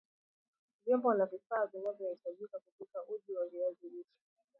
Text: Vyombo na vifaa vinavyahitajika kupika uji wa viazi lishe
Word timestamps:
Vyombo 0.85 1.13
na 1.13 1.25
vifaa 1.25 1.65
vinavyahitajika 1.65 2.59
kupika 2.59 2.99
uji 3.03 3.33
wa 3.37 3.45
viazi 3.47 3.89
lishe 3.89 4.19